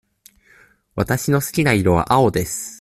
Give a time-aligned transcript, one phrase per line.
[0.95, 2.69] わたしの好きな色は青です。